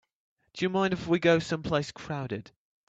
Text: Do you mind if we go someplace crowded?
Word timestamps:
Do 0.55 0.65
you 0.65 0.69
mind 0.69 0.93
if 0.93 1.05
we 1.05 1.19
go 1.19 1.37
someplace 1.37 1.91
crowded? 1.91 2.49